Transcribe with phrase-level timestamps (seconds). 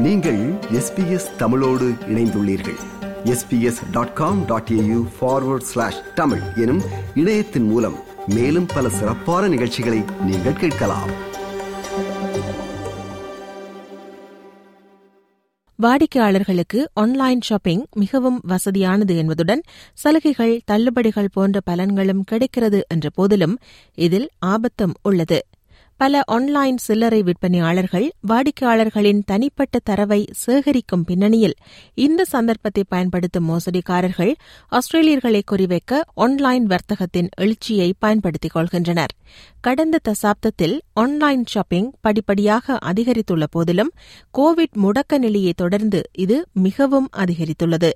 [0.00, 2.78] நீங்கள் எஸ்பிஎஸ் தமிழோடு இணைந்துள்ளீர்கள்.
[3.24, 6.82] SBS dot com dot AU forward slash Tamil எனும்
[7.14, 7.96] இணையத்தின் மூலம்
[8.26, 11.28] மேலும் பல சிறப்பான நிகழ்ச்சிகளை நீங்கள் கேட்கலாம்.
[15.74, 19.62] வாடிக்கையாளர்களுக்கு ஆன்லைன் ஷாப்பிங் மிகவும் வசதியானது என்பதுடன்
[19.94, 23.58] சலுகைகள் தள்ளுபடிகள் போன்ற பலன்களும் கிடைக்கிறது என்ற போதிலும்
[23.94, 25.46] இதில் ஆபத்தும் உள்ளது.
[26.00, 31.54] பல ஆன்லைன் சில்லறை விற்பனையாளர்கள் வாடிக்கையாளர்களின் தனிப்பட்ட தரவை சேகரிக்கும் பின்னணியில்
[31.94, 34.32] இந்த சந்தர்ப்பத்தை பயன்படுத்தும் மோசடிக்காரர்கள்
[34.70, 39.14] ஆஸ்திரேலியர்களை குறிவைக்க ஆன்லைன் வர்த்தகத்தின் எழுச்சியை பயன்படுத்திக் கொள்கின்றனர்.
[39.60, 43.92] கடந்த தசாப்தத்தில் ஆன்லைன் ஷாப்பிங் படிப்படியாக அதிகரித்துள்ள போதிலும்
[44.38, 47.90] கோவிட் முடக்க நிலையை தொடர்ந்து இது மிகவும் அதிகரித்துள்ளது.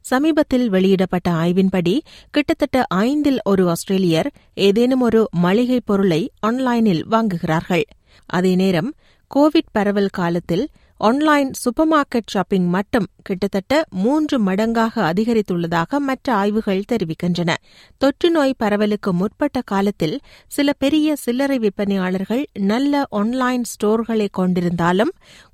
[0.00, 2.00] சமீபத்தில் வெளியிடப்பட்ட ஆய்வின்படி
[2.30, 7.82] கிட்டத்தட்ட ஐந்தில் ஒரு ஆஸ்திரேலியர் ஏதேனும் ஒரு மளிகைப் பொருளை ஆன்லைனில் வாங்குகிறார்கள்.
[8.26, 8.94] அதே நேரம்
[9.34, 17.54] கோவிட் பரவல் காலத்தில் ஆன்லைன் சூப்பர் மார்க்கெட் ஷாப்பிங் மட்டும் கிட்டத்தட்ட மூன்று மடங்காக அதிகரித்துள்ளதாக மற்ற ஆய்வுகள் தெரிவிக்கின்றன.
[17.98, 25.10] தொற்று நோய் பரவலுக்கு முற்பட்ட காலத்தில் சில பெரிய சில்லறை விற்பனையாளர்கள் நல்ல ஆன்லைன் ஸ்டோர்களை கொண்டிருந்தாலும்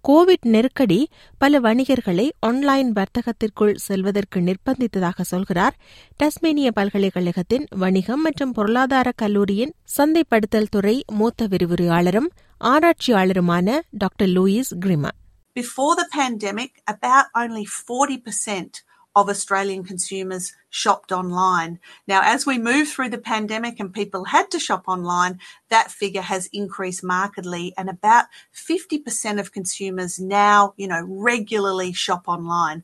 [0.09, 5.77] கோவிட் நெருக்கடி பல வணிகர்களை ஆன்லைன் வர்த்தகத்திற்குள் செல்வதற்கு நிர்பந்தித்ததாக சொல்கிறார்.
[6.17, 12.29] டஸ்மேனிய பல்கலைக்கழகத்தின் வணிகம் மற்றும் பொருளாதார கல்லூரியின் சந்தைப்படுத்தல் துறை மூத்த விரிவுரையாளரும்
[12.65, 15.11] ஆராய்ச்சியாளருமான doctor Louise Grimmer
[15.57, 18.71] Before the pandemic, about only 40%
[19.16, 21.72] of Australian consumers shopped online.
[22.08, 25.34] Now, as we move through the pandemic and people had to shop online,
[25.72, 28.26] that figure has increased markedly and about
[28.66, 32.80] 50% of consumers now, you know, regularly shop online.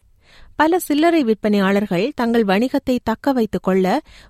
[0.56, 3.86] பல சில்லறை விற்பனையாளர்கள் தங்கள் வணிகத்தை தக்க வைத்துக் கொள்ள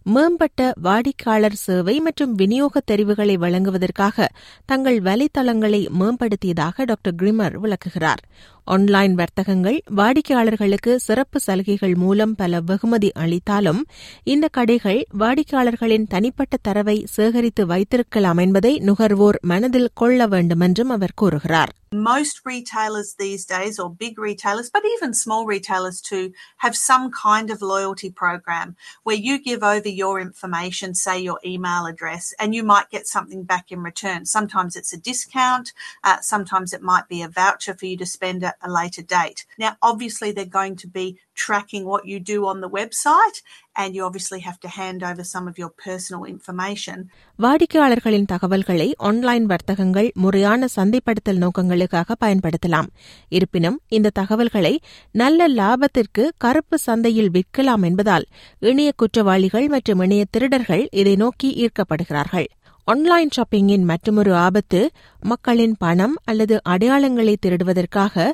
[0.06, 4.28] மேம்பட்ட வாடிக்கையாளர் சேவை மற்றும் விநியோக தெரிவுகளை வழங்குவதற்காக
[4.66, 8.22] தங்கள் வலைத்தளங்களை மேம்படுத்தியதாக டாக்டர் கிரிமர் விளக்குகிறார்
[8.67, 13.81] ஆன்லைன் வர்த்தகங்கள் வாடிக்கையாளர்களுக்கு சிறப்பு சலுகைகள் மூலம் பல வெகுமதி அளித்தாலும்
[14.25, 21.73] இந்த கடைகள் வாடிக்கையாளர்களின் தனிப்பட்ட தரவை சேகரித்து வைத்திருக்கலாம் என்பதை நுகர்வோர் மனதில் கொள்ள வேண்டும் என்றும் அவர் கூறுகிறார்
[22.05, 26.23] Most retailers these days, or big retailers, but even small retailers too,
[26.57, 28.69] have some kind of loyalty program
[29.03, 33.42] where you give over your information, say your email address, and you might get something
[33.45, 34.25] back in return.
[34.27, 35.69] Sometimes it's a discount,
[36.05, 39.39] uh, sometimes it might be a voucher for you to spend at a later date.
[39.58, 41.05] Now, obviously, they're going to be
[41.38, 43.38] tracking what you do on the website,
[43.76, 46.98] and you obviously have to hand over some of your personal information.
[47.39, 52.89] வாடிக்கையாளர்களின் தகவல்களை online வர்த்தகங்கள் முறையான சந்தைப்படுத்தல் நோக்கங்களுக்காக பயன்படுத்தலாம்
[53.32, 54.73] இருப்பினும் இந்த தகவல்களை
[55.16, 58.28] நல்ல லாபத்திற்கு கருப்பு சந்தையில் விற்கலாம் என்பதால்
[58.61, 62.48] இணைய குற்றவாளிகள் மற்றும் இணைய திருடர்கள் இதை நோக்கி ஈர்க்கப்படுகிறார்கள்
[62.88, 64.82] ஆன்லைன் ஷாப்பிங்கின் மற்றொரு ஆபத்து
[65.23, 68.26] மக்களின் பணம் அல்லது அடையாளங்களை திருடுவதற்காக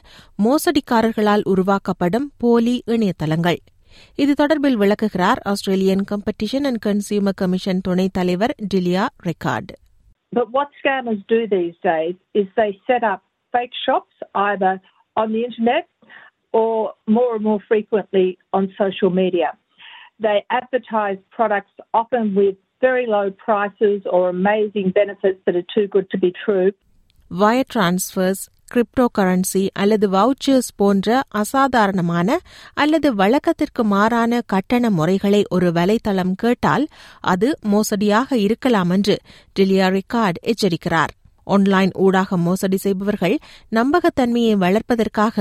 [0.45, 3.59] மோசடிக்காரர்களால் உருவாக்கப்படும் போலி இணையதளங்கள்
[4.15, 9.73] இது தொடர்பில் விளக்குகிறார் Australian Competition and Consumer Commission துணைத் தலைவர் Delia Rickard
[10.33, 13.19] But what scammers do these days is they set up
[13.53, 14.13] fake shops
[14.43, 14.71] either
[15.17, 15.85] on the internet
[16.53, 16.71] or
[17.07, 19.49] more and more frequently on social media.
[20.19, 26.08] They advertise products often with very low prices or amazing benefits that are too good
[26.10, 26.68] to be true.
[27.30, 28.42] Wire transfers
[29.14, 31.08] cryptocurrency அல்லது vouchers போன்ற
[31.40, 32.28] அசாதாரணமான
[32.74, 36.84] அல்லது வழக்கத்திற்கு மாறான கட்டண முறைகளை ஒரு வலைத்தளம் கேட்டால்
[37.26, 39.16] அது மோசடியாக இருக்கலாம் என்று
[39.56, 41.12] டிலியா ரிகார்ட் எச்சரிக்கிறார்
[41.46, 43.36] ஆன்லைன் ஊடாக மோசடி செய்பவர்கள்
[43.72, 45.36] நம்பகத்தன்மையை வளர்ப்பதற்காக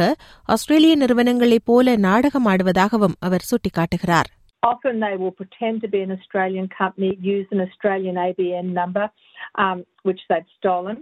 [0.49, 4.29] ஆஸ்திரேலிய நிறுவனங்களைப் போல நாடகமாடுவதாகவும் அவர் சுட்டிக்காட்டுகிறார்
[4.67, 9.05] Often they will pretend to be an Australian company, use an Australian ABN number,
[9.57, 10.97] um, which they've stolen.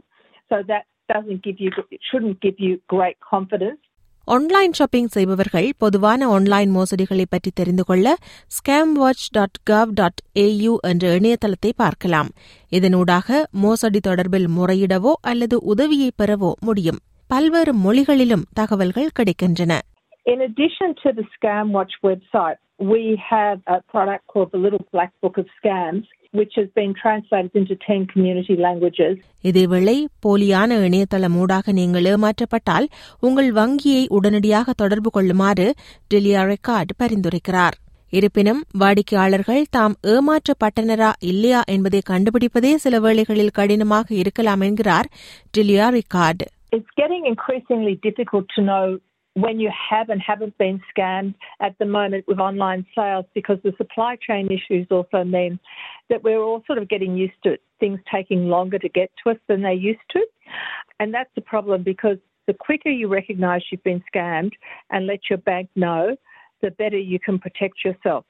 [0.52, 3.82] So that doesn't give you, it shouldn't give you great confidence.
[4.28, 8.08] Online shopping செய்பவர்கள் பொதுவான online மோசடிகளை பற்றி தெரிந்து கொள்ள
[8.94, 12.30] Scamwatch dot gov dot AU என்ற இணையதளத்தை பார்க்கலாம்
[12.72, 13.28] இதனூடாக
[13.64, 19.76] மோசடி தொடர்பில் முறையிடவோ அல்லது உதவியை பெறவோ முடியும் பல்வேறு மொழிகளிலும் தகவல்கள் கிடைக்கின்றன
[20.27, 25.13] In addition to the Scam Watch website, we have a product called the Little Black
[25.23, 26.05] Book of Scams,
[26.35, 29.13] which has been translated into 10 community languages.
[29.45, 29.95] இதேவேளை
[30.25, 32.87] போலியான இணையதளம் ஊடாக நீங்கள் ஏமாற்றப்பட்டால்
[33.21, 35.67] உங்கள் வங்கியை உடனடியாக தொடர்பு கொள்ளுமாறு
[36.15, 37.77] டெலியா ரெக்கார்ட் பரிந்துரைக்கிறார்
[38.13, 45.11] இருப்பினும் வாடிக்கையாளர்கள் தாம் ஏமாற்றப்பட்டனரா இல்லையா என்பதை கண்டுபிடிப்பதே சில வேளைகளில் கடினமாக இருக்கலாம் என்கிறார்
[45.59, 48.83] Delia Rickard It's getting increasingly difficult to know
[49.35, 53.73] when you have and haven't been scammed at the moment with online sales because the
[53.77, 55.59] supply chain issues also mean
[56.09, 59.39] that we're all sort of getting used to things taking longer to get to us
[59.49, 60.21] than they used to.
[60.99, 64.53] And that's a problem because the quicker you recognise you've been scammed
[64.91, 66.17] and let your bank know,
[66.63, 68.25] the better you can protect yourself.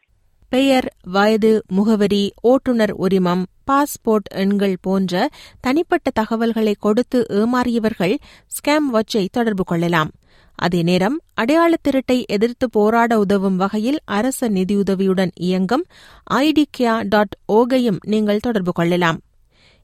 [0.52, 5.28] பெயர் வயது முகவரி ஓட்டுநர் உரிமம் passport எண்கள் போன்ற
[5.60, 8.14] தனிப்பட்ட தகவல்களை கொடுத்து ஏமாறியவர்கள்
[8.56, 10.10] ஸ்கேம் வாட்சை தொடர்பு கொள்ளலாம்
[10.55, 15.85] அதே நேரம் அடையாள திருட்டை எதிர்த்து போராட உதவும் வகையில் அரச நிதியுதவியுடன் இயங்கும்
[16.31, 19.19] ஐடிகியா டாட் ஓகையும் நீங்கள் தொடர்பு கொள்ளலாம்.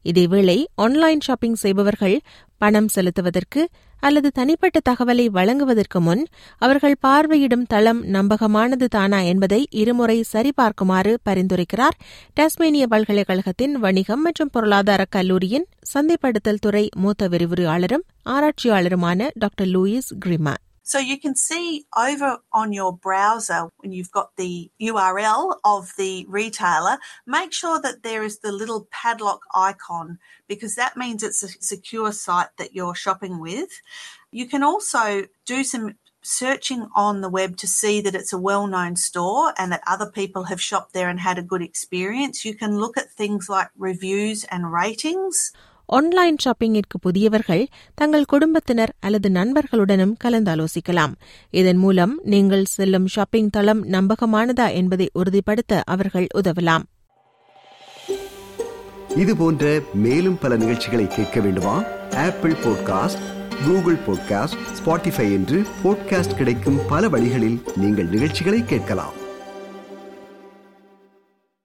[0.06, 2.20] இதேவேளை ஆன்லைன் ஷாப்பிங் செய்பவர்கள்
[2.64, 3.62] பணம் செலுத்துவதற்கு
[4.04, 6.24] அல்லது தனிப்பட்ட தகவலை வழங்குவதற்கு முன்
[6.62, 11.98] அவர்கள் பார்வையிடும் தளம் நம்பகமானது தானா என்பதை இருமுறை சரிபார்க்குமாறு பரிந்துரைக்கிறார்.
[12.40, 20.56] டாஸ்மேனிய பல்கலைக்கழகத்தின் வணிகம் மற்றும் பொருளாதார கல்லூரியின் சந்தைப்படுத்தல் துறை மூத்த விரிவுரையாளரும் ஆராய்ச்சியாளருமான doctor Louise Grimmer
[20.92, 26.26] So you can see over on your browser when you've got the URL of the
[26.28, 31.48] retailer, make sure that there is the little padlock icon because that means it's a
[31.48, 33.70] secure site that you're shopping with.
[34.34, 38.68] You can also do some searching on the web to see that it's a well
[38.68, 42.44] known store and that other people have shopped there and had a good experience.
[42.44, 45.54] You can look at things like reviews and ratings.
[45.98, 51.14] Online ஷாப்பிங்கிற்கு புதியவர்கள் தங்கள் குடும்பத்தினர் அல்லது நண்பர்களுடனும் கலந்தாலோசிக்கலாம்.
[51.50, 56.86] இதன் மூலம் நீங்கள் செல்லும் shopping தளம் நம்பகமானதா என்பதை உறுதிப்படுத்த அவர்கள் உதவலாம்.
[59.16, 61.84] இது போன்ற மேலும் பல நிகழ்ச்சிகளை கேட்க வேண்டுமா?
[62.16, 63.24] Apple podcast
[63.66, 69.20] Google podcast Spotify என்று பாட்காஸ்ட் கிடைக்கும் பல வழிகளில் நீங்கள் நிகழ்ச்சிகளை கேட்கலாம்.